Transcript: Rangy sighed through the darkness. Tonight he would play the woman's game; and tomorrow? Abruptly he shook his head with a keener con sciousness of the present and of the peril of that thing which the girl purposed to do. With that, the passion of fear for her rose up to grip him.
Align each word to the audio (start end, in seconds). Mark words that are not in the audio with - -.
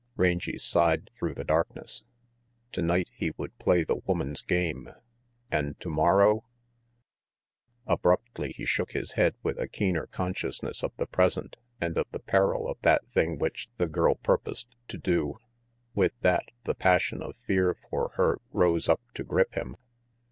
Rangy 0.15 0.57
sighed 0.57 1.11
through 1.13 1.35
the 1.35 1.43
darkness. 1.43 2.01
Tonight 2.71 3.11
he 3.13 3.33
would 3.37 3.55
play 3.59 3.83
the 3.83 3.97
woman's 4.07 4.41
game; 4.41 4.89
and 5.51 5.79
tomorrow? 5.79 6.43
Abruptly 7.85 8.51
he 8.57 8.65
shook 8.65 8.93
his 8.93 9.11
head 9.11 9.35
with 9.43 9.59
a 9.59 9.67
keener 9.67 10.07
con 10.07 10.33
sciousness 10.33 10.81
of 10.83 10.91
the 10.97 11.05
present 11.05 11.55
and 11.79 11.99
of 11.99 12.07
the 12.09 12.17
peril 12.19 12.67
of 12.67 12.79
that 12.81 13.05
thing 13.11 13.37
which 13.37 13.69
the 13.77 13.85
girl 13.85 14.15
purposed 14.15 14.75
to 14.87 14.97
do. 14.97 15.37
With 15.93 16.13
that, 16.21 16.45
the 16.63 16.73
passion 16.73 17.21
of 17.21 17.37
fear 17.37 17.75
for 17.91 18.09
her 18.15 18.39
rose 18.49 18.89
up 18.89 19.01
to 19.13 19.23
grip 19.23 19.53
him. 19.53 19.77